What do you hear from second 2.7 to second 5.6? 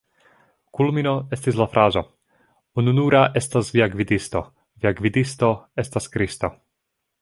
"Ununura estas via gvidisto, via gvidisto